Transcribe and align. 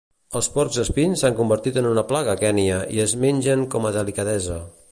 Els 0.37 0.47
porc 0.53 0.77
espins 0.83 1.21
s'han 1.25 1.35
convertit 1.41 1.77
en 1.81 1.89
una 1.91 2.05
plaga 2.13 2.35
a 2.37 2.39
Kenya 2.41 2.79
i 2.97 3.05
es 3.05 3.13
mengen 3.25 3.69
com 3.75 3.87
a 3.91 3.93
delicadesa. 3.99 4.57